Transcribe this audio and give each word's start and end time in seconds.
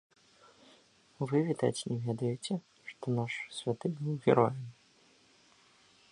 Вы, 1.31 1.37
відаць, 1.49 1.85
не 1.89 1.97
ведаеце, 2.07 2.53
што 2.91 3.05
наш 3.19 3.33
святы 3.59 3.85
быў 3.99 4.15
героем. 4.25 4.59